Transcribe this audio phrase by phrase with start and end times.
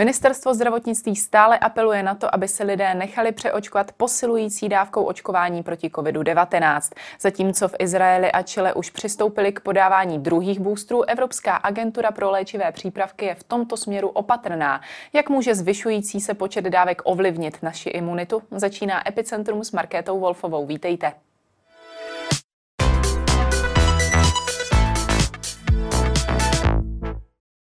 [0.00, 5.88] Ministerstvo zdravotnictví stále apeluje na to, aby se lidé nechali přeočkovat posilující dávkou očkování proti
[5.88, 6.80] COVID-19.
[7.20, 12.72] Zatímco v Izraeli a Chile už přistoupili k podávání druhých boostrů, Evropská agentura pro léčivé
[12.72, 14.80] přípravky je v tomto směru opatrná.
[15.12, 18.42] Jak může zvyšující se počet dávek ovlivnit naši imunitu?
[18.50, 20.66] Začíná Epicentrum s Markétou Wolfovou.
[20.66, 21.12] Vítejte.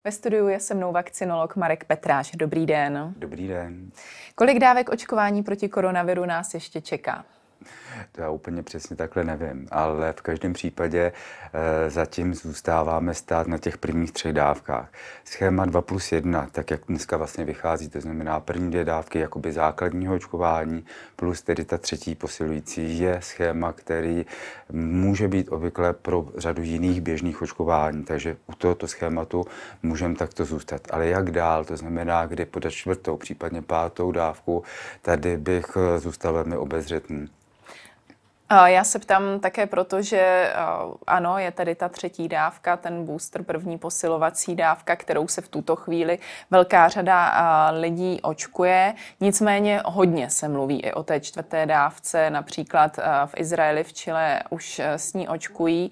[0.05, 2.31] Ve studiu je se mnou vakcinolog Marek Petráš.
[2.31, 3.13] Dobrý den.
[3.17, 3.91] Dobrý den.
[4.35, 7.25] Kolik dávek očkování proti koronaviru nás ještě čeká?
[8.11, 11.11] To já úplně přesně takhle nevím, ale v každém případě
[11.53, 14.89] e, zatím zůstáváme stát na těch prvních třech dávkách.
[15.25, 19.51] Schéma 2 plus 1, tak jak dneska vlastně vychází, to znamená první dvě dávky jakoby
[19.51, 24.25] základního očkování plus tedy ta třetí posilující je schéma, který
[24.71, 29.45] může být obvykle pro řadu jiných běžných očkování, takže u tohoto schématu
[29.83, 30.81] můžeme takto zůstat.
[30.89, 34.63] Ale jak dál, to znamená, kdy podat čtvrtou, případně pátou dávku,
[35.01, 37.29] tady bych eh, zůstal velmi obezřetný.
[38.65, 40.53] Já se ptám také proto, že
[41.07, 45.75] ano, je tady ta třetí dávka, ten booster, první posilovací dávka, kterou se v tuto
[45.75, 46.19] chvíli
[46.51, 47.33] velká řada
[47.71, 48.93] lidí očkuje.
[49.19, 54.79] Nicméně hodně se mluví i o té čtvrté dávce, například v Izraeli, v Chile už
[54.79, 55.91] s ní očkují.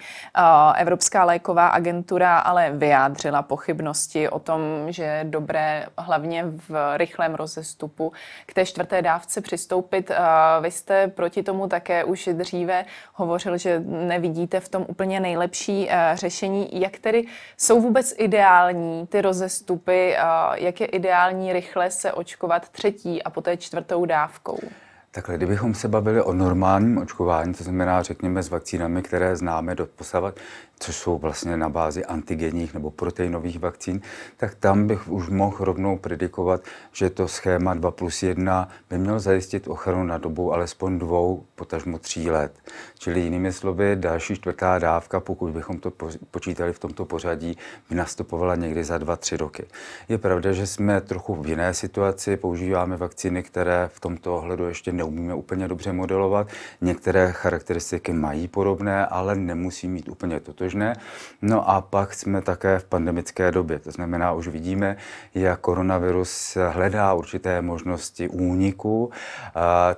[0.76, 8.14] Evropská léková agentura ale vyjádřila pochybnosti o tom, že je dobré hlavně v rychlém rozestupu
[8.46, 10.12] k té čtvrté dávce přistoupit.
[10.62, 15.94] Vy jste proti tomu také už dříve hovořil, že nevidíte v tom úplně nejlepší uh,
[16.14, 16.82] řešení.
[16.82, 17.26] Jak tedy
[17.58, 23.58] jsou vůbec ideální ty rozestupy, uh, jak je ideální rychle se očkovat třetí a poté
[23.58, 24.60] čtvrtou dávkou?
[25.12, 29.86] Takhle, kdybychom se bavili o normálním očkování, to znamená, řekněme, s vakcínami, které známe do
[29.86, 30.36] posavat,
[30.84, 34.02] což jsou vlastně na bázi antigenních nebo proteinových vakcín,
[34.38, 36.62] tak tam bych už mohl rovnou predikovat,
[36.92, 42.00] že to schéma 2 plus 1 by mělo zajistit ochranu na dobu alespoň dvou, potažmo
[42.00, 42.60] tří let.
[43.00, 45.92] Čili jinými slovy, další čtvrtá dávka, pokud bychom to
[46.32, 47.58] počítali v tomto pořadí,
[47.90, 49.66] by nastupovala někdy za dva, tři roky.
[50.10, 54.92] Je pravda, že jsme trochu v jiné situaci, používáme vakcíny, které v tomto ohledu ještě
[54.92, 56.48] neumíme úplně dobře modelovat.
[56.82, 60.96] Některé charakteristiky mají podobné, ale nemusí mít úplně totož možné.
[61.42, 64.98] No a pak jsme také v pandemické době, to znamená, už vidíme,
[65.36, 69.12] jak koronavirus hledá určité možnosti úniku,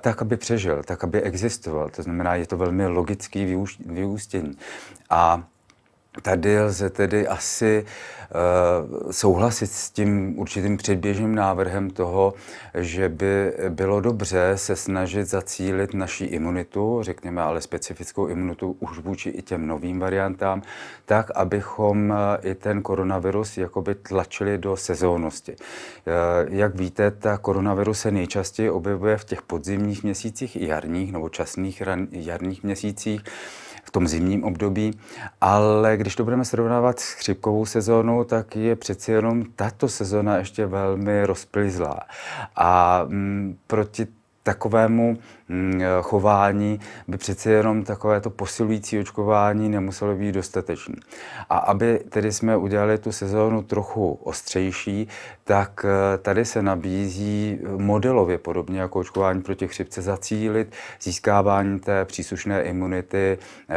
[0.00, 1.88] tak, aby přežil, tak, aby existoval.
[1.90, 4.58] To znamená, je to velmi logický vyústění.
[5.10, 5.42] A
[6.22, 12.34] Tady lze tedy asi uh, souhlasit s tím určitým předběžným návrhem toho,
[12.74, 19.30] že by bylo dobře se snažit zacílit naší imunitu, řekněme ale specifickou imunitu už vůči
[19.30, 20.62] i těm novým variantám,
[21.04, 25.52] tak, abychom eh, i ten koronavirus jakoby tlačili do sezónnosti.
[25.52, 31.28] Uh, jak víte, ta koronavirus se nejčastěji objevuje v těch podzimních měsících i jarních nebo
[31.28, 33.20] časných jarních měsících
[33.96, 34.98] tom zimním období,
[35.40, 40.66] ale když to budeme srovnávat s chřipkovou sezónou, tak je přeci jenom tato sezóna ještě
[40.66, 42.00] velmi rozplizlá.
[42.56, 44.06] A m, mm, proti
[44.46, 45.18] takovému
[45.48, 50.94] mm, chování by přece jenom takové to posilující očkování nemuselo být dostatečné.
[51.50, 55.08] A aby tedy jsme udělali tu sezónu trochu ostřejší,
[55.44, 62.62] tak eh, tady se nabízí modelově podobně jako očkování proti chřipce zacílit získávání té příslušné
[62.62, 63.76] imunity eh,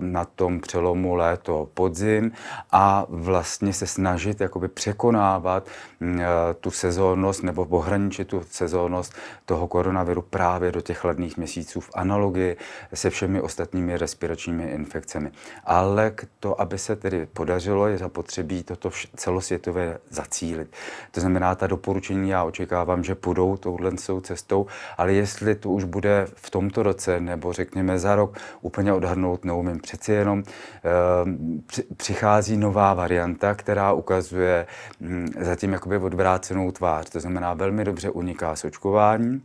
[0.00, 2.32] na tom přelomu léto podzim
[2.72, 5.66] a vlastně se snažit jakoby překonávat
[6.00, 6.26] mm, eh,
[6.60, 9.14] tu sezónnost nebo ohraničit tu sezónnost
[9.46, 12.56] toho koronaviru koronaviru právě do těch chladných měsíců v analogii
[12.94, 15.30] se všemi ostatními respiračními infekcemi.
[15.64, 20.68] Ale k to, aby se tedy podařilo, je zapotřebí toto celosvětově zacílit.
[21.10, 24.66] To znamená, ta doporučení já očekávám, že půjdou touhle cestou,
[24.98, 29.80] ale jestli to už bude v tomto roce nebo řekněme za rok, úplně odhadnout neumím.
[29.80, 34.66] Přeci jenom e, přichází nová varianta, která ukazuje
[35.00, 37.10] hm, zatím jakoby odvrácenou tvář.
[37.10, 39.42] To znamená, velmi dobře uniká s očkováním,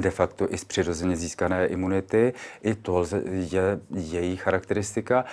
[0.00, 2.32] de facto i z přirozeně získané imunity.
[2.62, 5.24] I to je její charakteristika.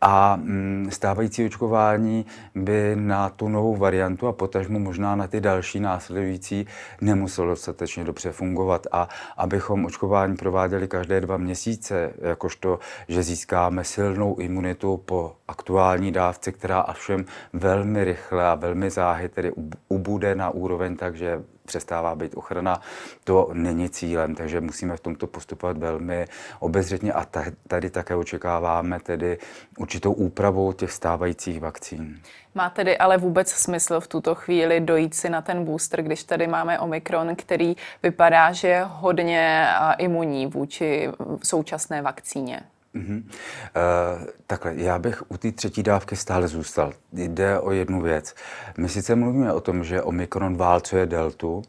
[0.00, 5.80] A mm, stávající očkování by na tu novou variantu a potažmu možná na ty další
[5.80, 6.66] následující
[7.00, 8.86] nemuselo dostatečně dobře fungovat.
[8.92, 12.78] A abychom očkování prováděli každé dva měsíce, jakožto,
[13.08, 19.52] že získáme silnou imunitu po aktuální dávce, která všem velmi rychle a velmi záhy tedy
[19.88, 22.80] ubude na úroveň tak, že přestává být ochrana.
[23.24, 26.26] To není cílem, takže musíme v tomto postupovat velmi
[26.58, 27.26] obezřetně a
[27.68, 29.38] tady také očekáváme tedy
[29.78, 32.20] určitou úpravu těch stávajících vakcín.
[32.54, 36.46] Má tedy ale vůbec smysl v tuto chvíli dojít si na ten booster, když tady
[36.46, 39.66] máme Omikron, který vypadá, že je hodně
[39.98, 41.08] imunní vůči
[41.42, 42.60] současné vakcíně?
[42.94, 43.22] Mm-hmm.
[43.24, 46.92] Uh, takhle, já bych u té třetí dávky stále zůstal.
[47.12, 48.34] Jde o jednu věc.
[48.78, 51.62] My sice mluvíme o tom, že Omikron válcuje deltu,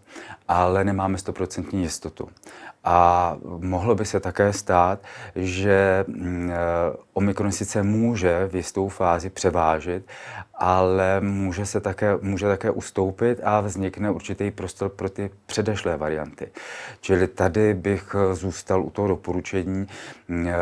[0.47, 2.29] ale nemáme stoprocentní jistotu.
[2.83, 4.99] A mohlo by se také stát,
[5.35, 6.55] že mm, eh,
[7.13, 10.05] Omikron sice může v jistou fázi převážit,
[10.55, 16.51] ale může se také, může také ustoupit a vznikne určitý prostor pro ty předešlé varianty.
[17.01, 19.87] Čili tady bych zůstal u toho doporučení
[20.27, 20.53] mm, eh,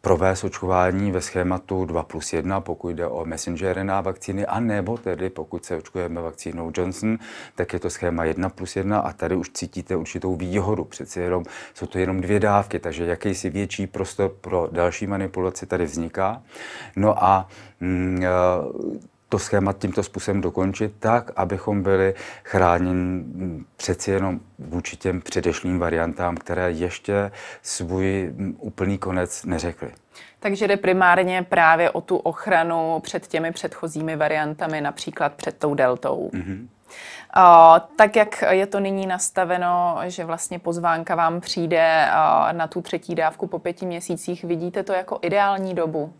[0.00, 4.98] provést očkování ve schématu 2 plus 1, pokud jde o messenger RNA vakcíny, a nebo
[4.98, 7.18] tedy pokud se očkujeme vakcínou Johnson,
[7.54, 10.84] tak je to schéma 1 plus 1 a tady už cítíte určitou výhodu.
[10.92, 11.44] Přeci jenom,
[11.74, 16.42] jsou to jenom dvě dávky, takže jakýsi větší prostor pro další manipulaci tady vzniká.
[16.96, 17.48] No a
[17.80, 18.28] mm, eh,
[19.28, 23.24] to schéma tímto způsobem dokončit tak, abychom byli chráněni
[23.76, 27.30] přeci jenom vůči těm předešlým variantám, které ještě
[27.62, 29.92] svůj úplný konec neřekly.
[30.40, 36.30] Takže jde primárně právě o tu ochranu před těmi předchozími variantami, například před tou deltou.
[36.34, 36.68] Mm-hmm.
[37.96, 42.08] Tak, jak je to nyní nastaveno, že vlastně pozvánka vám přijde
[42.52, 46.12] na tu třetí dávku po pěti měsících, vidíte to jako ideální dobu?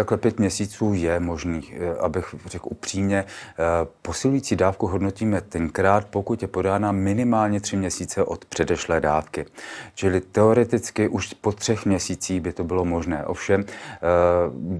[0.00, 3.24] Takhle pět měsíců je možný, eh, abych řekl upřímně.
[3.24, 3.64] Eh,
[4.02, 9.46] posilující dávku hodnotíme tenkrát, pokud je podána minimálně tři měsíce od předešlé dávky.
[9.94, 13.26] Čili teoreticky už po třech měsících by to bylo možné.
[13.26, 13.98] Ovšem, eh,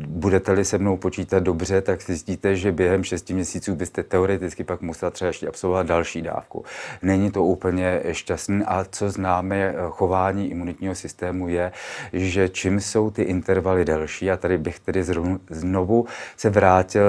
[0.06, 5.10] budete-li se mnou počítat dobře, tak zjistíte, že během šesti měsíců byste teoreticky pak musel
[5.10, 6.64] třeba ještě absolvovat další dávku.
[7.02, 11.72] Není to úplně šťastný a co známe chování imunitního systému je,
[12.12, 15.02] že čím jsou ty intervaly delší, a tady bych tedy
[15.50, 17.04] znovu se vrátil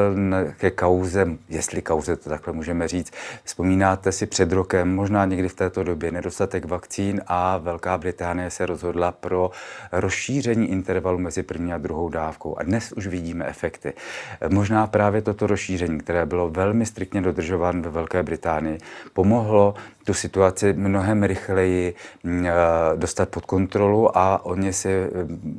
[0.57, 3.13] ke kauze, jestli kauze to takhle můžeme říct.
[3.43, 8.65] Vzpomínáte si před rokem, možná někdy v této době, nedostatek vakcín a Velká Británie se
[8.65, 9.51] rozhodla pro
[9.91, 12.57] rozšíření intervalu mezi první a druhou dávkou.
[12.57, 13.93] A dnes už vidíme efekty.
[14.49, 18.77] Možná právě toto rozšíření, které bylo velmi striktně dodržováno ve Velké Británii,
[19.13, 21.93] pomohlo tu situaci mnohem rychleji
[22.23, 22.51] mm, eh,
[22.95, 25.09] dostat pod kontrolu a oni si eh,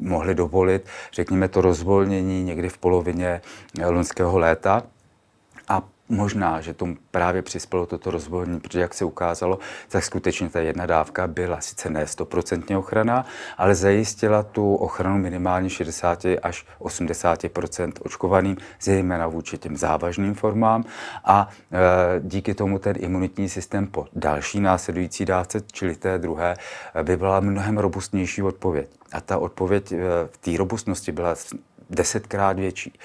[0.00, 3.40] mohli dovolit, řekněme, to rozvolnění někdy v polovině
[3.81, 4.82] eh, loňského léta.
[5.69, 5.82] A
[6.12, 9.58] Možná, že tomu právě přispělo toto rozvolnění, protože jak se ukázalo,
[9.88, 13.26] tak skutečně ta jedna dávka byla sice ne 100% ochrana,
[13.58, 20.84] ale zajistila tu ochranu minimálně 60 až 80% očkovaným, zejména vůči těm závažným formám.
[21.25, 26.56] A e, díky tomu ten imunitní systém po další následující dávce, čili té druhé,
[27.02, 28.88] by byla mnohem robustnější odpověď.
[29.12, 29.93] A ta odpověď
[30.26, 31.34] v té robustnosti byla
[31.94, 32.99] desetkrát větší.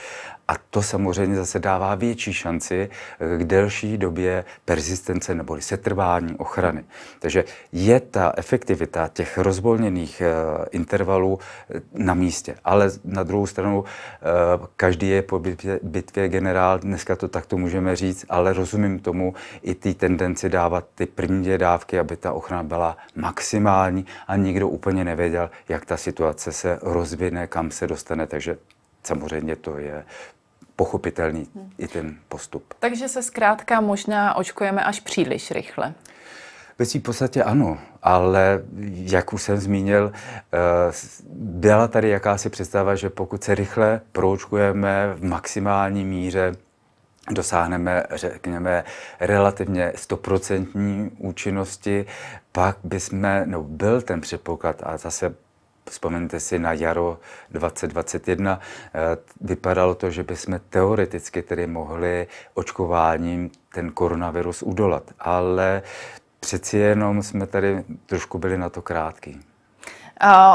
[0.47, 2.89] A to samozřejmě zase dává větší šanci
[3.37, 6.83] k delší době persistence nebo setrvání ochrany.
[7.19, 10.33] Takže je ta efektivita těch rozvolněných eh,
[10.71, 11.39] intervalů
[11.69, 12.55] eh, na místě.
[12.63, 17.95] Ale na druhou stranu eh, každý je po bitvě, bitvě generál, dneska to takto můžeme
[17.95, 22.97] říct, ale rozumím tomu i ty tendenci dávat ty první dávky, aby ta ochrana byla
[23.15, 28.27] maximální a nikdo úplně nevěděl, jak ta situace se rozvine, kam se dostane.
[28.27, 28.57] Takže
[29.03, 30.03] samozřejmě to je
[30.77, 31.71] pochopitelný hmm.
[31.77, 32.73] i ten postup.
[32.79, 35.93] Takže se zkrátka možná očkujeme až příliš rychle.
[36.79, 40.57] Ve v podstatě ano, ale jak už jsem zmínil, eh,
[41.33, 46.55] byla tady jakási představa, že pokud se rychle proočkujeme v maximální míře,
[47.31, 48.83] dosáhneme, řekněme,
[49.19, 52.05] relativně stoprocentní účinnosti,
[52.51, 55.35] pak bychom, no byl ten předpoklad a zase
[55.89, 57.19] Vzpomeňte si na jaro
[57.51, 58.59] 2021.
[58.93, 65.81] Eh, vypadalo to, že bychom teoreticky tedy mohli očkováním ten koronavirus udolat, ale
[66.39, 69.39] přeci jenom jsme tady trošku byli na to krátký.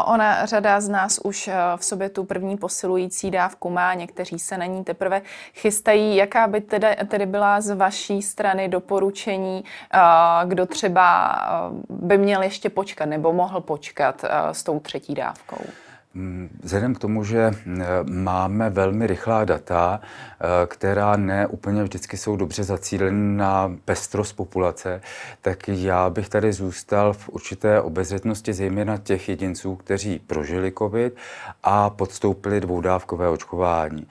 [0.04, 4.58] Ona, řada z nás už eh, v sobě tu první posilující dávku má, někteří se
[4.58, 5.22] na ní teprve
[5.54, 6.16] chystají.
[6.16, 9.64] Jaká by tedy, tedy byla z vaší strany doporučení,
[9.94, 9.98] eh,
[10.44, 15.64] kdo třeba eh, by měl ještě počkat nebo mohl počkat s tou třetí dávkou?
[16.14, 17.82] Mm, vzhledem k tomu, že mm,
[18.22, 25.00] máme velmi rychlá data, eh, která ne úplně vždycky jsou dobře zacíleny na pestrost populace,
[25.40, 31.16] tak já bych tady zůstal v určité obezřetnosti zejména těch jedinců, kteří prožili COVID
[31.62, 34.06] a podstoupili dvoudávkové očkování.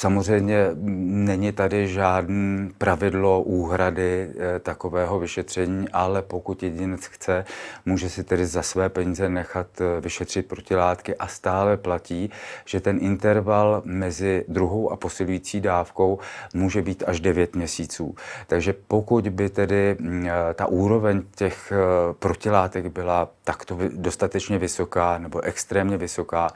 [0.00, 7.44] Samozřejmě není tady žádné pravidlo úhrady eh, takového vyšetření, ale pokud jedinec chce,
[7.86, 12.30] může si tedy za své peníze nechat eh, vyšetřit protilátky a stále platí,
[12.64, 16.18] že ten interval mezi druhou a posilující dávkou
[16.54, 18.14] může být až 9 měsíců.
[18.46, 21.72] Takže pokud by tedy mm, eh, ta úroveň těch
[22.18, 26.50] protilátek byla takto dostatečně vysoká nebo extrémně vysoká,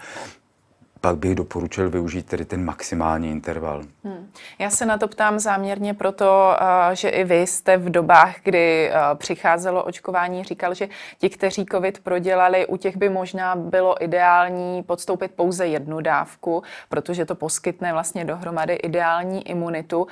[1.03, 3.83] pak bych doporučil využít tedy ten maximální interval.
[4.05, 4.31] Hmm.
[4.59, 8.91] Já se na to ptám záměrně proto, eh, že i vy jste v dobách, kdy
[8.91, 14.83] eh, přicházelo očkování, říkal, že ti, kteří COVID prodělali, u těch by možná bylo ideální
[14.83, 20.07] podstoupit pouze jednu dávku, protože to poskytne vlastně dohromady ideální imunitu.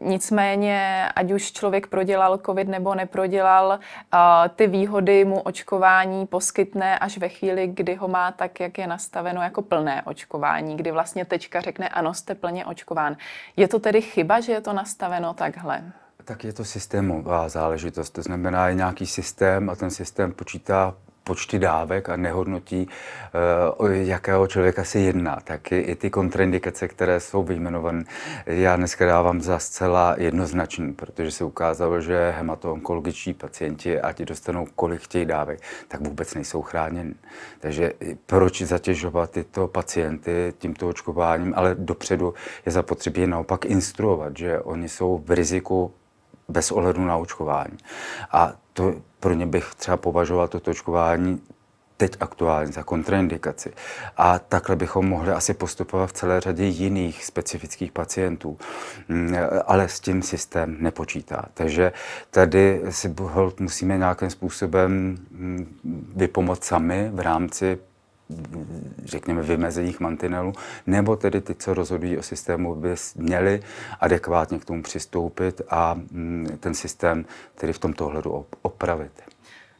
[0.00, 3.78] Nicméně, ať už člověk prodělal COVID nebo neprodělal,
[4.56, 9.42] ty výhody mu očkování poskytne až ve chvíli, kdy ho má tak, jak je nastaveno
[9.42, 13.16] jako plné plné očkování, kdy vlastně tečka řekne ano, jste plně očkován.
[13.56, 15.82] Je to tedy chyba, že je to nastaveno takhle?
[16.24, 21.58] Tak je to systémová záležitost, to znamená, je nějaký systém a ten systém počítá počty
[21.58, 27.42] dávek a nehodnotí, eh, o jakého člověka se jedná, tak i ty kontraindikace, které jsou
[27.42, 28.04] vyjmenované,
[28.46, 35.00] já dneska dávám za zcela jednoznačný, protože se ukázalo, že hematoonkologičtí pacienti, ať dostanou kolik
[35.00, 37.14] chtějí dávek, tak vůbec nejsou chráněni.
[37.60, 37.92] Takže
[38.26, 42.34] proč zatěžovat tyto pacienty tímto očkováním, ale dopředu
[42.66, 45.92] je zapotřebí naopak instruovat, že oni jsou v riziku
[46.52, 47.78] bez ohledu na očkování.
[48.32, 51.42] A to pro ně bych třeba považoval to očkování
[51.96, 53.72] teď aktuálně za kontraindikaci.
[54.16, 58.58] A takhle bychom mohli asi postupovat v celé řadě jiných specifických pacientů,
[59.08, 59.34] mm,
[59.66, 61.44] ale s tím systém nepočítá.
[61.54, 61.92] Takže
[62.30, 63.14] tady si
[63.60, 64.90] musíme nějakým způsobem
[65.30, 65.78] mm,
[66.16, 67.78] vypomoct sami v rámci
[69.04, 70.52] řekněme, vymezených mantinelů,
[70.86, 73.62] nebo tedy ty, co rozhodují o systému, by měli
[74.00, 77.24] adekvátně k tomu přistoupit a mm, ten systém
[77.54, 79.31] tedy v tomto ohledu opravit.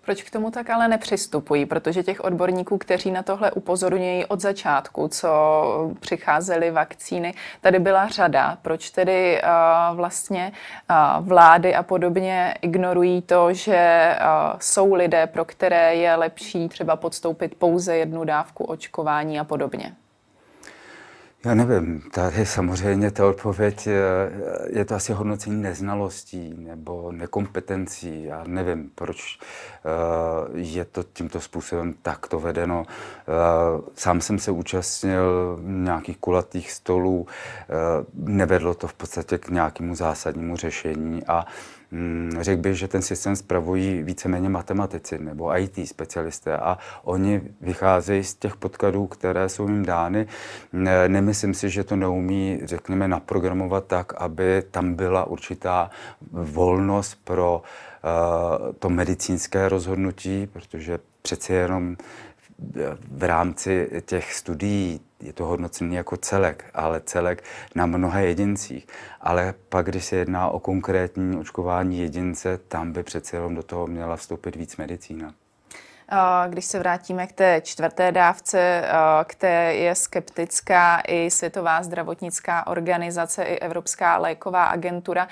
[0.04, 1.66] Proč k tomu tak ale nepřistupují?
[1.66, 5.30] Protože těch odborníků, kteří na tohle upozorňují od začátku, co
[6.00, 8.58] přicházely vakcíny, tady byla řada.
[8.62, 10.52] Proč tedy uh, vlastně
[10.90, 16.96] uh, vlády a podobně ignorují to, že uh, jsou lidé, pro které je lepší třeba
[16.96, 19.94] podstoupit pouze jednu dávku očkování a podobně?
[21.44, 24.32] Já nevím, tady samozřejmě ta odpověď je,
[24.72, 28.24] je to asi hodnocení neznalostí nebo nekompetencí.
[28.24, 32.84] Já nevím, proč eh, je to tímto způsobem takto vedeno.
[32.86, 33.24] Eh,
[33.94, 37.64] sám jsem se účastnil nějakých kulatých stolů, eh,
[38.14, 41.46] nevedlo to v podstatě k nějakému zásadnímu řešení a
[42.40, 48.34] řekl bych, že ten systém spravují víceméně matematici nebo IT specialisté a oni vycházejí z
[48.34, 50.26] těch podkladů, které jsou jim dány.
[51.08, 55.90] Nemyslím si, že to neumí, řekněme, naprogramovat tak, aby tam byla určitá
[56.32, 61.96] volnost pro uh, to medicínské rozhodnutí, protože přeci jenom
[63.10, 68.86] v rámci těch studií je to hodnocený jako celek, ale celek na mnoha jedincích.
[69.20, 73.86] Ale pak, když se jedná o konkrétní očkování jedince, tam by přece jenom do toho
[73.86, 75.34] měla vstoupit víc medicína.
[76.48, 78.84] Když se vrátíme k té čtvrté dávce,
[79.24, 85.28] které je skeptická i Světová zdravotnická organizace, i Evropská léková agentura,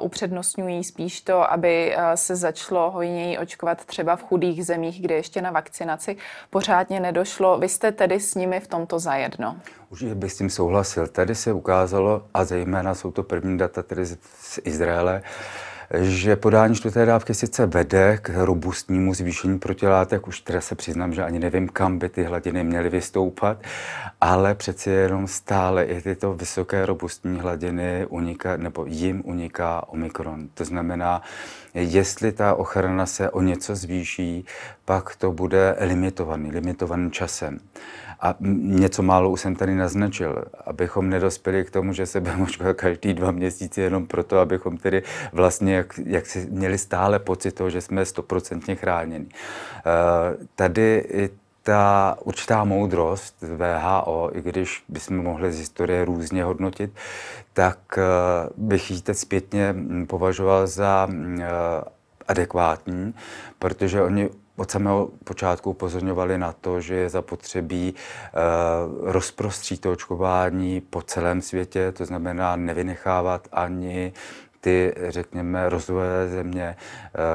[0.00, 5.50] upřednostňují spíš to, aby se začalo hojněji očkovat třeba v chudých zemích, kde ještě na
[5.50, 6.16] vakcinaci
[6.50, 7.58] pořádně nedošlo.
[7.58, 9.56] Vy jste tedy s nimi v tomto zajedno?
[9.90, 11.06] Už bych s tím souhlasil.
[11.06, 15.22] Tady se ukázalo, a zejména jsou to první data tedy z Izraele,
[15.94, 21.22] že podání čtvrté dávky sice vede k robustnímu zvýšení protilátek, už teda se přiznám, že
[21.22, 23.58] ani nevím, kam by ty hladiny měly vystoupat,
[24.20, 30.48] ale přeci jenom stále i tyto vysoké robustní hladiny uniká, nebo jim uniká omikron.
[30.54, 31.22] To znamená,
[31.74, 34.44] jestli ta ochrana se o něco zvýší,
[34.84, 37.60] pak to bude limitovaný, limitovaný časem.
[38.20, 42.76] A něco málo už jsem tady naznačil, abychom nedospěli k tomu, že se budeme očkovat
[42.76, 47.70] každý dva měsíce jenom proto, abychom tedy vlastně jak, jak si měli stále pocit toho,
[47.70, 49.26] že jsme stoprocentně chráněni.
[49.26, 51.30] Uh, tady i
[51.62, 56.92] ta určitá moudrost VHO, i když bychom mohli z historie různě hodnotit,
[57.52, 59.74] tak uh, bych ji teď zpětně
[60.06, 61.44] považoval za uh,
[62.28, 63.14] adekvátní,
[63.58, 70.80] protože oni od samého počátku upozorňovali na to, že je zapotřebí uh, rozprostřít to očkování
[70.80, 74.12] po celém světě, to znamená nevynechávat ani
[74.60, 76.76] ty, řekněme, rozvojové země,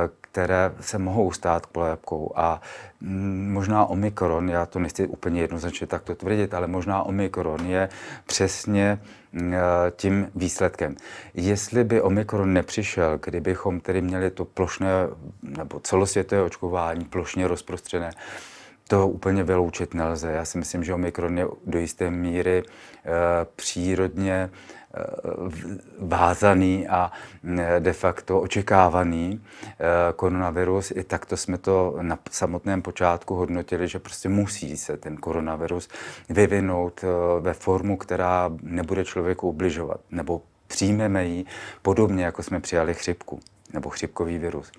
[0.03, 2.32] uh, které se mohou stát kolébkou.
[2.36, 2.62] A
[3.02, 7.90] mm, možná Omikron, já to nechci úplně jednoznačně takto tvrdit, ale možná Omikron je
[8.25, 9.00] přesně
[9.32, 9.54] mm,
[9.96, 10.96] tím výsledkem.
[11.34, 14.90] Jestli by Omikron nepřišel, kdybychom tedy měli to plošné
[15.42, 18.12] nebo celosvětové očkování plošně rozprostřené,
[18.88, 20.32] to úplně vyloučit nelze.
[20.32, 22.66] Já si myslím, že Omikron je do jisté míry e,
[23.56, 24.50] přírodně
[24.83, 24.83] Eh,
[26.00, 27.12] vázaný a
[27.57, 30.91] eh, de facto očekávaný eh, koronavirus.
[30.91, 35.89] I takto jsme to na samotném počátku hodnotili, že prostě musí se ten koronavirus
[36.29, 37.01] vyvinout
[37.39, 41.45] ve formu, která nebude člověku ubližovat, nebo přijmeme ji
[41.81, 43.39] podobně, jako jsme přijali chřipku
[43.73, 44.71] nebo chřipkový virus.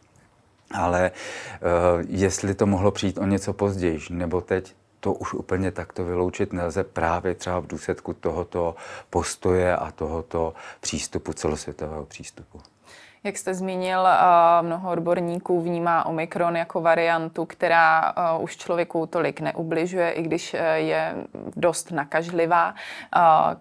[0.71, 4.75] Ale uh, jestli to mohlo přijít o něco později, nebo teď,
[5.05, 8.75] to už úplně takto vyloučit nelze právě třeba v důsledku tohoto
[9.11, 12.61] postoje a tohoto přístupu, celosvětového přístupu.
[13.25, 14.07] Jak jste zmínil,
[14.63, 21.15] mnoho odborníků vnímá Omikron jako variantu, která už člověku tolik neubližuje, i když e, je
[21.57, 22.75] dost nakažlivá.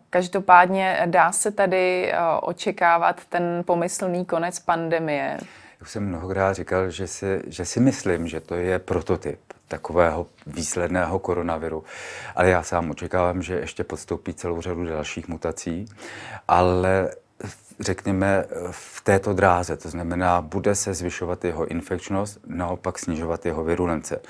[0.10, 5.38] Každopádně dá se tady očekávat ten pomyslný konec pandemie.
[5.82, 11.20] Už jsem mnohokrát říkal, že si, že si myslím, že to je prototyp takového výsledného
[11.20, 11.84] koronaviru.
[12.36, 15.86] Ale já sám očekávám, že ještě podstoupí celou řadu dalších mutací,
[16.48, 17.10] ale
[17.80, 19.78] řekněme, v této dráze.
[19.78, 24.22] To znamená, bude se zvyšovat jeho infekčnost, naopak snižovat jeho virulence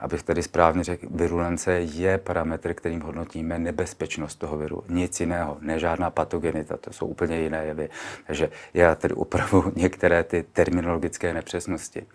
[0.00, 4.84] abych tady správně řekl, virulence je parametr, kterým hodnotíme nebezpečnost toho viru.
[4.88, 7.88] Nic jiného, ne žádná patogenita, to jsou úplně jiné jevy.
[8.26, 12.06] Takže já tady opravdu některé ty terminologické nepřesnosti.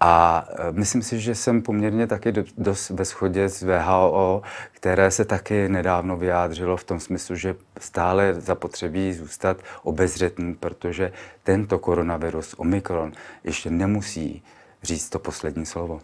[0.00, 5.24] A e, myslím si, že jsem poměrně taky dost ve shodě s VHO, které se
[5.24, 11.12] taky nedávno vyjádřilo v tom smyslu, že stále zapotřebí zůstat obezřetný, protože
[11.42, 13.12] tento koronavirus, Omikron,
[13.44, 14.42] ještě nemusí
[14.82, 16.00] říct to poslední slovo.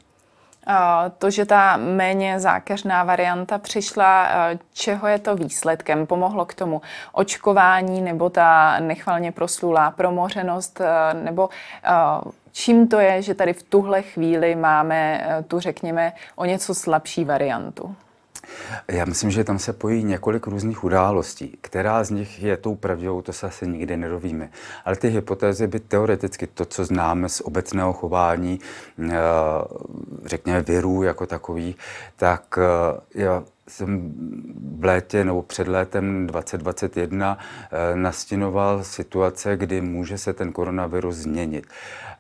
[1.19, 4.29] To, že ta méně zákeřná varianta přišla,
[4.73, 6.07] čeho je to výsledkem?
[6.07, 6.83] Pomohlo k tomu
[7.13, 10.81] očkování nebo ta nechvalně proslulá promořenost?
[11.13, 11.49] Nebo
[12.53, 17.97] čím to je, že tady v tuhle chvíli máme tu, řekněme, o něco slabší variantu?
[18.89, 21.59] Já myslím, že tam se pojí několik různých událostí.
[21.61, 24.51] Která z nich je tou pravdou, to se asi nikdy nedovíme.
[24.85, 28.61] Ale ty hypotézy by teoreticky to, co známe z obecného chování,
[29.01, 29.15] eh,
[30.25, 31.77] řekněme virů jako takový,
[32.17, 34.13] tak eh, já jsem
[34.79, 41.67] v létě nebo před létem 2021 eh, nastinoval situace, kdy může se ten koronavirus změnit.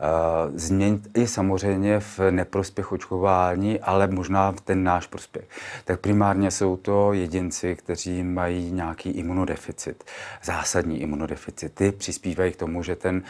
[0.00, 5.44] Eh, změnit i samozřejmě v neprospěch očkování, ale možná v ten náš prospěch.
[5.84, 10.04] Tak primárně jsou to jedinci, kteří mají nějaký imunodeficit,
[10.42, 11.74] zásadní imunodeficit.
[11.74, 13.22] Ty přispívají k tomu, že ten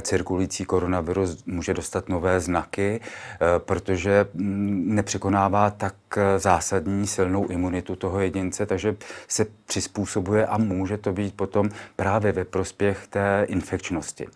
[0.00, 5.94] cirkulující koronavirus může dostat nové znaky, eh, protože mm, nepřekonává tak
[6.36, 8.96] zásadní silnou imunitu toho jedince, takže
[9.28, 14.26] se přizpůsobuje a může to být potom právě ve prospěch té infekčnosti.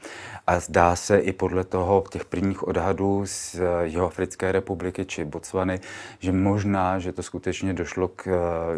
[0.47, 5.81] A zdá se i podle toho těch prvních odhadů z Jihoafrické republiky či Botswany,
[6.19, 8.29] že možná, že to skutečně došlo k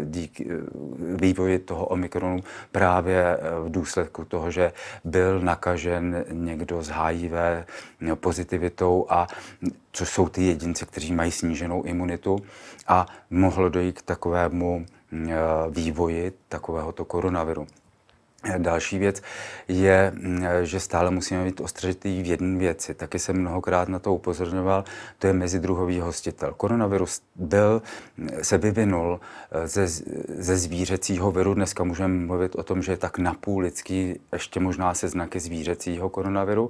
[0.05, 0.41] dík
[1.15, 4.73] vývoji toho omikronu právě v důsledku toho, že
[5.03, 7.31] byl nakažen někdo s HIV
[8.15, 9.27] pozitivitou a
[9.91, 12.39] což jsou ty jedinci, kteří mají sníženou imunitu
[12.87, 14.85] a mohlo dojít k takovému
[15.69, 17.67] vývoji takovéhoto koronaviru.
[18.57, 19.21] Další věc
[19.67, 22.93] je, mm, že stále musíme být ostřetý v jedné věci.
[22.93, 24.83] Taky jsem mnohokrát na to upozorňoval,
[25.19, 26.53] to je mezidruhový hostitel.
[26.57, 27.81] Koronavirus byl,
[28.41, 29.19] se vyvinul
[29.51, 29.87] eh, ze,
[30.37, 31.53] ze zvířecího viru.
[31.53, 36.09] Dneska můžeme mluvit o tom, že je tak napůl lidský, ještě možná se znaky zvířecího
[36.09, 36.69] koronaviru.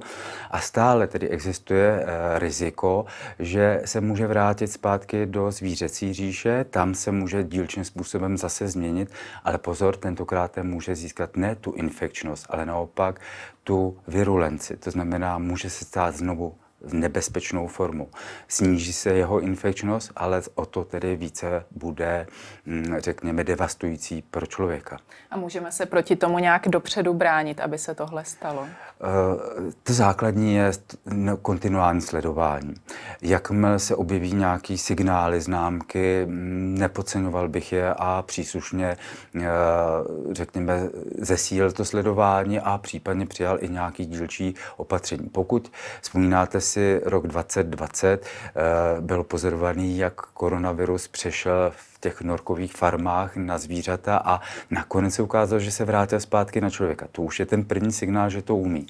[0.51, 3.05] A stále tedy existuje eh, riziko,
[3.39, 9.11] že se může vrátit zpátky do zvířecí říše, tam se může dílčím způsobem zase změnit,
[9.43, 13.21] ale pozor, tentokrát může získat ne tu infekčnost, ale naopak
[13.63, 14.77] tu virulenci.
[14.77, 16.55] To znamená, může se stát znovu
[16.93, 18.09] nebezpečnou formu.
[18.47, 22.27] Sníží se jeho infekčnost, ale o to tedy více bude,
[22.65, 24.97] mm, řekněme, devastující pro člověka.
[25.31, 28.67] A můžeme se proti tomu nějak dopředu bránit, aby se tohle stalo?
[28.67, 30.71] Eh, to základní je
[31.41, 32.75] kontinuální sledování.
[33.21, 38.97] Jakmile se objeví nějaký signály, známky, mm, nepodceňoval bych je a příslušně,
[39.35, 39.47] eh,
[40.31, 45.29] řekněme, zesílil to sledování a případně přijal i nějaký dílčí opatření.
[45.29, 53.35] Pokud vzpomínáte si rok 2020, eh, byl pozorovaný, jak koronavirus přešel v těch norkových farmách
[53.35, 57.07] na zvířata a nakonec se ukázalo, že se vrátil zpátky na člověka.
[57.11, 58.87] To už je ten první signál, že to umí.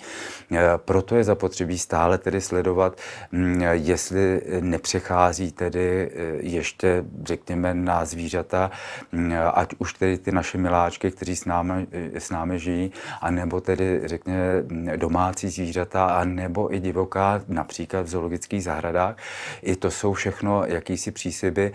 [0.77, 2.97] Proto je zapotřebí stále tedy sledovat,
[3.31, 8.71] mm, jestli nepřechází tedy ještě, řekněme, na zvířata,
[9.11, 14.01] mm, ať už tedy ty naše miláčky, kteří s námi, s námi žijí, anebo tedy,
[14.05, 14.63] řekněme,
[14.95, 19.15] domácí zvířata, a nebo i divoká, například v zoologických zahradách.
[19.61, 21.73] I to jsou všechno jakýsi přísliby,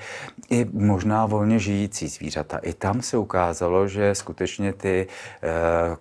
[0.51, 2.59] i možná volně žijící zvířata.
[2.59, 5.07] I tam se ukázalo, že skutečně ty
[5.43, 5.49] eh,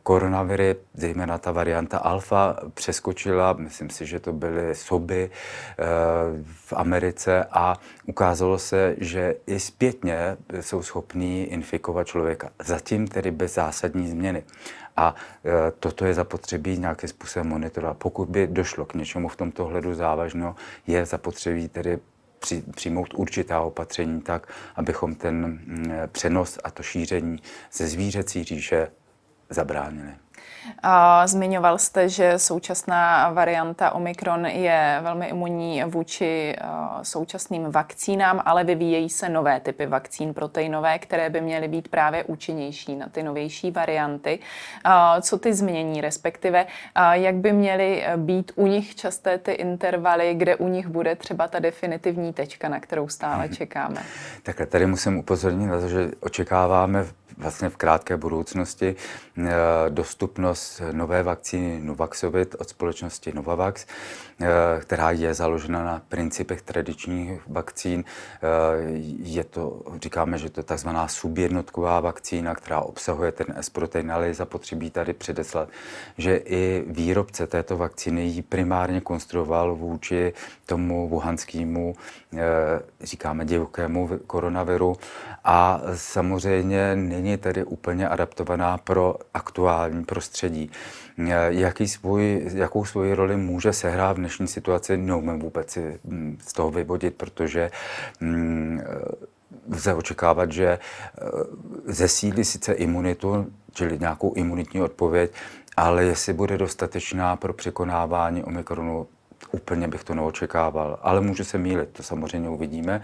[0.03, 5.83] koronaviry, zejména ta varianta alfa, přeskočila, myslím si, že to byly soby eh,
[6.53, 12.49] v Americe a ukázalo se, že i zpětně jsou schopní infikovat člověka.
[12.63, 14.43] Zatím tedy bez zásadní změny.
[14.97, 17.97] A e, toto je zapotřebí nějakým způsobem monitorovat.
[17.97, 20.55] Pokud by došlo k něčemu v tomto hledu závažného,
[20.87, 21.99] je zapotřebí tedy
[22.75, 25.59] přijmout určitá opatření tak, abychom ten
[26.11, 27.39] přenos a to šíření
[27.71, 28.87] ze zvířecí říše
[29.49, 30.24] zabránili.
[31.25, 36.55] Zmiňoval jste, že současná varianta Omikron je velmi imunní vůči
[37.01, 42.95] současným vakcínám, ale vyvíjejí se nové typy vakcín proteinové, které by měly být právě účinnější
[42.95, 44.39] na ty novější varianty.
[45.21, 46.65] Co ty změní, respektive
[47.11, 51.59] jak by měly být u nich časté ty intervaly, kde u nich bude třeba ta
[51.59, 53.55] definitivní tečka, na kterou stále mhm.
[53.55, 54.01] čekáme?
[54.43, 57.05] Tak tady musím upozornit na to, že očekáváme
[57.37, 58.95] vlastně v krátké budoucnosti
[59.37, 59.53] eh,
[59.89, 63.85] dostupnost nové vakcíny Nuvaxovid od společnosti Novavax,
[64.41, 64.47] eh,
[64.79, 68.03] která je založena na principech tradičních vakcín.
[68.03, 68.41] Eh,
[69.23, 74.33] je to, říkáme, že to je takzvaná subjednotková vakcína, která obsahuje ten S-protein, ale je
[74.33, 75.69] zapotřebí tady předeslat,
[76.17, 80.33] že i výrobce této vakcíny ji primárně konstruoval vůči
[80.65, 81.95] tomu wuhanskému,
[83.01, 84.97] říkáme divokému koronaviru
[85.43, 90.71] a samozřejmě není tedy úplně adaptovaná pro aktuální prostředí.
[91.47, 96.53] Jaký svůj, jakou svoji roli může sehrát v dnešní situaci, neumím vůbec si mm, z
[96.53, 97.71] toho vyvodit, protože
[98.19, 98.81] mm,
[99.71, 100.79] lze očekávat, že e,
[101.85, 105.31] zesílí sice imunitu, čili nějakou imunitní odpověď,
[105.77, 109.07] ale jestli bude dostatečná pro překonávání omikronu,
[109.51, 113.01] úplně bych to neočekával, ale můžu se mílit, to samozřejmě uvidíme.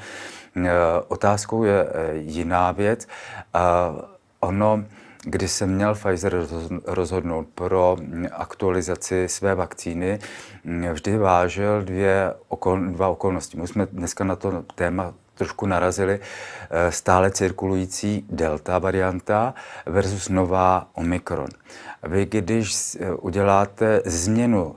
[0.56, 0.72] E,
[1.08, 3.08] otázkou je e, jiná věc.
[4.42, 4.84] Ono,
[5.24, 6.48] když se měl Pfizer
[6.86, 7.98] rozhodnout pro
[8.32, 10.20] aktualizaci své vakcíny,
[10.94, 13.58] vždy vážil dvě okol, dva okolnosti.
[13.58, 16.20] My jsme dneska na to téma trošku narazili.
[16.70, 19.54] E, stále cirkulující delta varianta
[19.86, 21.48] versus nová omikron.
[22.04, 24.76] Vy, když uděláte změnu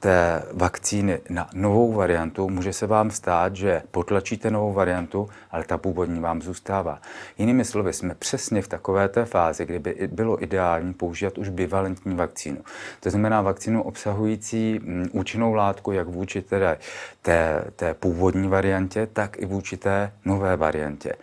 [0.00, 5.78] té vakcíny na novou variantu, může se vám stát, že potlačíte novou variantu, ale ta
[5.78, 6.98] původní vám zůstává.
[7.38, 12.58] Jinými slovy, jsme přesně v takové té fázi, kdyby bylo ideální používat už bivalentní vakcínu.
[13.00, 16.78] To znamená vakcínu obsahující mm, účinnou látku jak vůči té,
[17.22, 21.14] té, té původní variantě, tak i vůči té nové variantě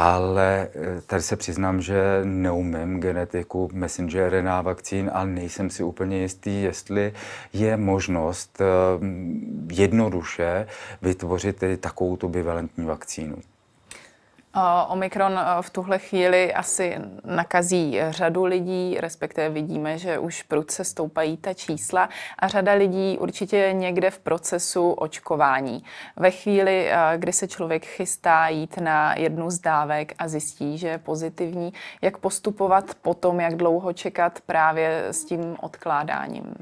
[0.00, 6.18] ale eh, tady se přiznám, že neumím genetiku messenger RNA vakcín a nejsem si úplně
[6.18, 7.12] jistý, jestli
[7.52, 8.64] je možnost eh,
[9.72, 10.66] jednoduše
[11.02, 13.36] vytvořit takovou tu bivalentní vakcínu.
[14.88, 21.36] Omikron eh, v tuhle chvíli asi nakazí řadu lidí, respektive vidíme, že už prudce stoupají
[21.36, 22.08] ta čísla
[22.38, 25.84] a řada lidí určitě někde v procesu očkování.
[26.16, 30.88] Ve chvíli, eh, kdy se člověk chystá jít na jednu z dávek a zjistí, že
[30.88, 36.54] je pozitivní, jak postupovat potom, jak dlouho čekat právě s tím odkládáním?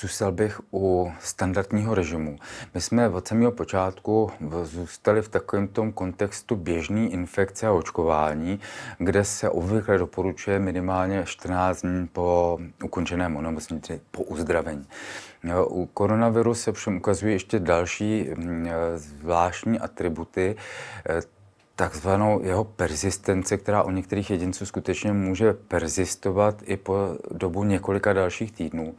[0.00, 2.36] Zůstal bych u standardního režimu.
[2.74, 4.30] My jsme od samého počátku
[4.62, 8.60] zůstali v takovém tom kontextu běžný infekce a očkování,
[8.98, 14.86] kde se obvykle doporučuje minimálně 14 dní po ukončeném onemocnění, po uzdravení.
[15.66, 20.56] U koronaviru se všem ukazují ještě další mm, zvláštní atributy,
[21.08, 21.20] eh,
[21.76, 26.96] takzvanou jeho persistenci, která u některých jedinců skutečně může persistovat i po
[27.30, 28.94] dobu několika dalších týdnů.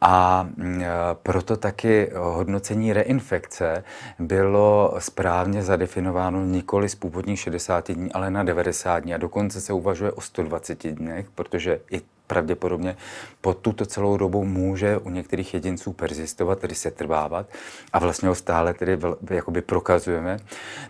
[0.00, 0.82] A mm,
[1.22, 3.84] proto taky hodnocení reinfekce
[4.18, 9.14] bylo správně zadefinováno nikoli z původních 60 dní, ale na 90 dní.
[9.14, 12.96] A dokonce se uvažuje o 120 dnech, protože i pravděpodobně
[13.40, 17.46] po tuto celou dobu může u některých jedinců persistovat, tedy se trvávat
[17.92, 18.98] a vlastně ho stále tedy
[19.30, 20.36] jakoby prokazujeme.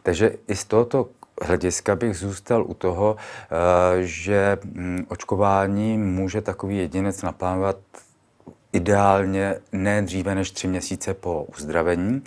[0.02, 1.08] Takže i z tohoto
[1.42, 7.76] hlediska bych zůstal u toho, eh, že mm, očkování může takový jedinec naplánovat
[8.72, 12.22] ideálně ne dříve než tři měsíce po uzdravení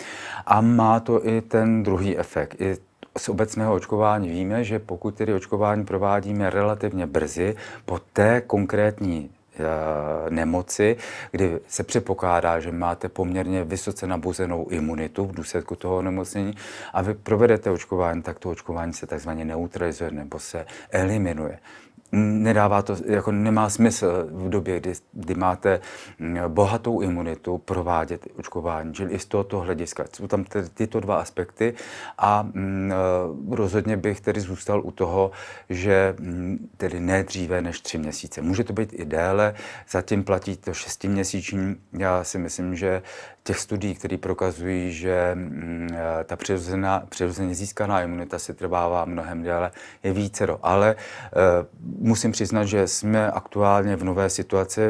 [0.46, 2.60] a má to i ten druhý efekt.
[2.60, 2.76] I
[3.18, 10.30] z obecného očkování víme, že pokud tedy očkování provádíme relativně brzy po té konkrétní Eh,
[10.30, 10.96] nemoci,
[11.30, 16.54] kdy se předpokládá, že máte poměrně vysoce nabuzenou imunitu v důsledku toho nemocnění
[16.92, 21.58] a vy provedete očkování, tak to očkování se takzvaně neutralizuje nebo se eliminuje
[22.12, 25.80] nedává to, jako nemá smysl v době, kdy, kdy máte
[26.18, 28.94] mm, bohatou imunitu provádět očkování.
[28.94, 30.04] Čili i z tohoto hlediska.
[30.16, 31.74] Jsou tam tedy tyto dva aspekty
[32.18, 35.30] a mm, eh, rozhodně bych tedy zůstal u toho,
[35.68, 38.42] že mm, tedy ne dříve než tři měsíce.
[38.42, 39.54] Může to být i déle,
[39.90, 41.76] zatím platí to šestiměsíční.
[41.92, 43.02] Já si myslím, že
[43.42, 46.36] těch studií, které prokazují, že mm, eh, ta
[47.08, 49.70] přirozeně získaná imunita si trvává mnohem déle,
[50.02, 50.58] je vícero.
[50.62, 54.80] Ale uh, musím přiznat, že jsme aktuálně v nové situaci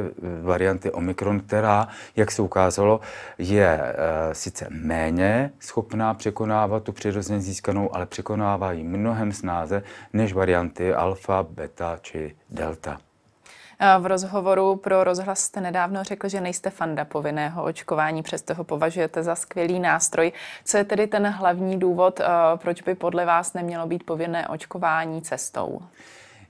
[0.42, 3.00] varianty Omikron, která, jak se ukázalo,
[3.38, 10.32] je uh, sice méně schopná překonávat tu přirozeně získanou, ale překonává ji mnohem snáze než
[10.32, 12.98] varianty alfa, beta či delta.
[13.98, 19.22] V rozhovoru pro rozhlas jste nedávno řekl, že nejste fanda povinného očkování, přesto ho považujete
[19.22, 20.32] za skvělý nástroj.
[20.64, 22.24] Co je tedy ten hlavní důvod, eh,
[22.56, 25.80] proč by podle vás nemělo být povinné očkování cestou?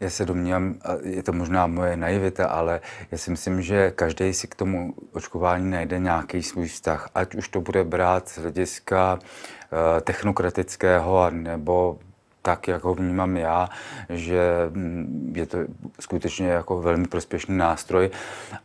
[0.02, 4.46] Já se domnívám, je to možná moje naivita, ale já si myslím, že každý si
[4.48, 10.00] k tomu očkování najde nějaký svůj vztah, ať už to bude brát z hlediska eh,
[10.00, 11.98] technokratického nebo
[12.42, 13.68] tak, jak ho vnímám já,
[14.08, 15.58] že mm, je to
[16.00, 18.10] skutečně jako velmi prospěšný nástroj,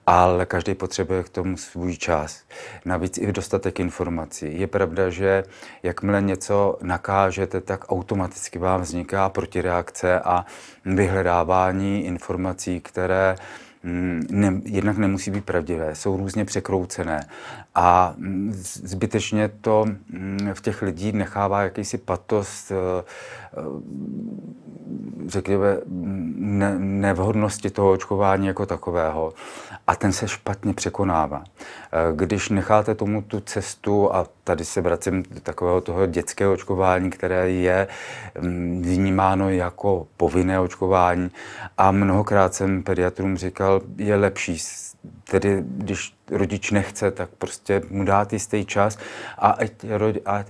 [0.08, 2.44] ale každý potřebuje k tomu svůj čas.
[2.86, 4.60] Navíc i dostatek informací.
[4.60, 5.44] Je pravda, že
[5.84, 10.46] jakmile něco nakážete, tak automaticky vám vzniká protireakce a
[10.86, 13.36] vyhledávání informací, které
[13.84, 17.28] Mm, ne, jednak nemusí být pravdivé, jsou různě překroucené
[17.80, 18.52] a mm,
[18.84, 22.76] zbytečně to mm, v těch lidí nechává jakýsi patos, eh,
[23.54, 23.62] eh,
[25.28, 25.78] řekněme,
[26.36, 29.34] ne, nevhodnosti toho očkování jako takového
[29.88, 31.44] a ten se špatně překonává.
[31.44, 37.10] Eh, když necháte tomu tu cestu, a tady se vracím do takového toho dětského očkování,
[37.10, 37.88] které je
[38.82, 41.32] vnímáno jako povinné očkování
[41.78, 44.58] a mnohokrát jsem pediatrům říkal, je lepší,
[45.30, 48.98] tedy když rodič nechce, tak prostě mu dát jistý čas
[49.38, 49.72] a ať,
[50.26, 50.48] ať,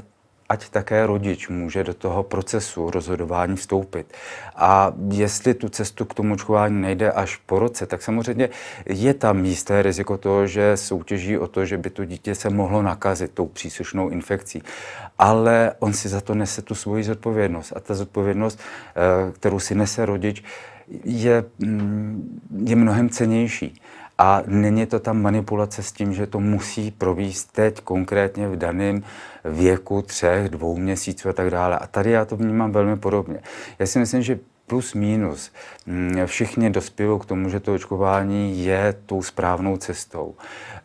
[0.50, 4.14] ať také rodič může do toho procesu rozhodování vstoupit.
[4.56, 8.50] A jestli tu cestu k tomu očkování nejde až po roce, tak samozřejmě
[8.86, 12.82] je tam jisté riziko toho, že soutěží o to, že by to dítě se mohlo
[12.82, 14.64] nakazit tou příslušnou infekcí.
[15.20, 17.74] Ale on si za to nese tu svoji zodpovědnost.
[17.76, 20.44] A ta zodpovědnost, eh, kterou si nese rodič,
[21.04, 23.82] je, mm, je mnohem cenější.
[24.18, 29.04] A není to tam manipulace s tím, že to musí províst teď konkrétně v daném
[29.46, 31.80] věku třech, dvou měsíců a tak dále.
[31.80, 33.40] A tady já to vnímám velmi podobně.
[33.80, 35.52] Já si myslím, že plus minus
[35.86, 40.36] mm, všichni dospěli k tomu, že to očkování je tou správnou cestou.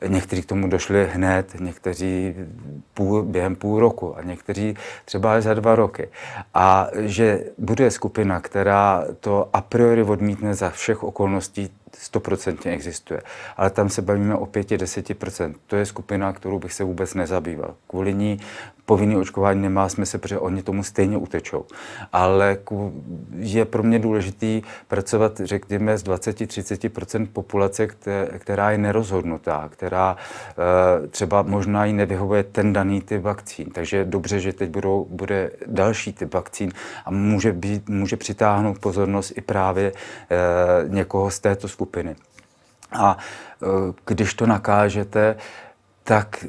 [0.08, 2.34] Někteří k tomu došli hned, někteří
[2.94, 6.08] půl, během půl roku a někteří třeba za dva roky.
[6.54, 13.22] A že bude skupina, která to a priori odmítne za všech okolností, stoprocentně existuje.
[13.56, 15.54] Ale tam se bavíme o 5-10%.
[15.66, 17.74] To je skupina, kterou bych se vůbec nezabýval.
[17.86, 18.40] Kvůli ní
[18.92, 21.64] povinný očkování nemá smysl, protože oni tomu stejně utečou.
[22.12, 22.58] Ale
[23.38, 27.86] je pro mě důležitý pracovat, řekněme, z 20-30% populace,
[28.38, 33.70] která je nerozhodnutá, která eh, třeba možná i nevyhovuje ten daný typ vakcín.
[33.72, 36.72] Takže je dobře, že teď budou, bude další typ vakcín
[37.04, 40.36] a může, být, může přitáhnout pozornost i právě eh,
[40.88, 42.16] někoho z této skupiny.
[42.92, 43.66] A eh,
[44.06, 45.36] když to nakážete,
[46.04, 46.44] tak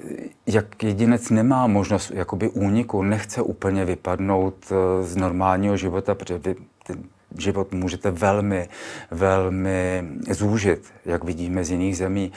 [0.47, 6.55] jak jedinec nemá možnost jakoby úniku, nechce úplně vypadnout eh, z normálního života, protože vy
[6.87, 7.03] ten
[7.37, 8.69] život můžete velmi,
[9.11, 12.31] velmi zúžit, jak vidíme z jiných zemí.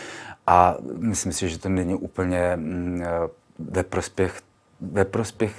[0.46, 4.40] A myslím si, že to není úplně mm, eh, ve prospěch,
[4.80, 5.52] ve prospěch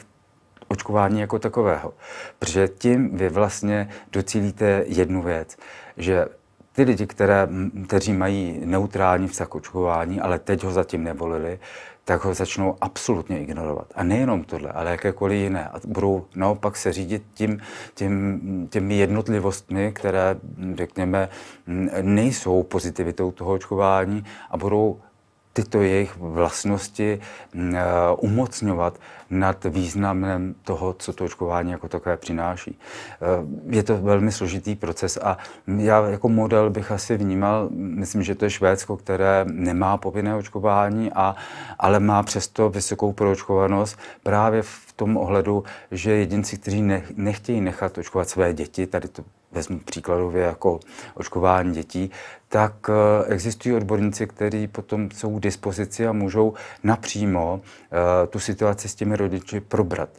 [0.67, 1.93] očkování jako takového.
[2.39, 5.57] Protože tím vy vlastně docílíte jednu věc,
[5.97, 6.25] že
[6.77, 7.47] ty lidi, které,
[7.87, 11.59] kteří mají neutrální vztah k očkování, ale teď ho zatím nevolili,
[12.05, 13.87] tak ho začnou absolutně ignorovat.
[13.95, 15.67] A nejenom tohle, ale jakékoliv jiné.
[15.67, 17.59] A budou naopak se řídit tím,
[17.93, 20.35] tím, těmi jednotlivostmi, které,
[20.73, 21.29] řekněme,
[22.01, 24.99] nejsou pozitivitou toho očkování a budou
[25.57, 27.19] tyto jejich vlastnosti
[27.53, 27.81] mm, eh,
[28.17, 32.77] umocňovat nad významem toho, co to očkování jako takové přináší.
[32.77, 35.37] Eh, je to velmi složitý proces a
[35.77, 41.11] já jako model bych asi vnímal, myslím, že to je Švédsko, které nemá povinné očkování,
[41.13, 41.35] a,
[41.79, 47.97] ale má přesto vysokou proočkovanost právě v tom ohledu, že jedinci, kteří ne, nechtějí nechat
[47.97, 49.23] očkovat své děti, tady to
[49.57, 50.79] vezmu příkladově jako
[51.13, 52.11] očkování dětí,
[52.49, 57.59] tak eh, existují odborníci, kteří potom jsou k dispozici a můžou napřímo uh,
[58.29, 60.09] tu situaci s těmi rodiči probrat.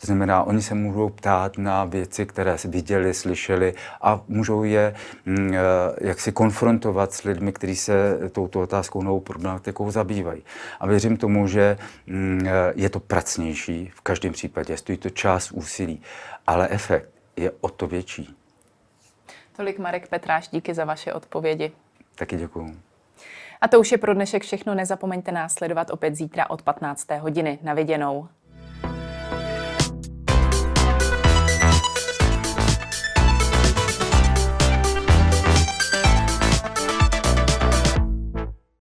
[0.00, 4.94] To znamená, oni se můžou ptát na věci, které viděli, slyšeli a můžou je
[5.26, 5.58] mm, eh,
[6.00, 10.42] jak si konfrontovat s lidmi, kteří se touto otázkou novou problematikou zabývají.
[10.80, 16.02] A věřím tomu, že mm, je to pracnější v každém případě, stojí to čas, úsilí,
[16.46, 18.36] ale efekt je o to větší.
[19.56, 21.72] Tolik Marek Petráš, díky za vaše odpovědi.
[22.14, 22.80] Taky děkuju.
[23.60, 24.74] A to už je pro dnešek všechno.
[24.74, 27.10] Nezapomeňte nás sledovat opět zítra od 15.
[27.10, 27.58] hodiny.
[27.62, 28.28] Na viděnou.